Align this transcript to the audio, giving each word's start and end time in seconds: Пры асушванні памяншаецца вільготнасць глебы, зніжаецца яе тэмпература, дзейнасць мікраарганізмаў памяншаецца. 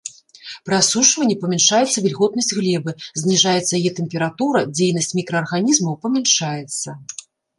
Пры 0.67 0.75
асушванні 0.83 1.35
памяншаецца 1.43 1.97
вільготнасць 2.05 2.55
глебы, 2.61 2.91
зніжаецца 3.21 3.73
яе 3.79 3.91
тэмпература, 3.99 4.59
дзейнасць 4.75 5.13
мікраарганізмаў 5.21 5.93
памяншаецца. 6.07 6.89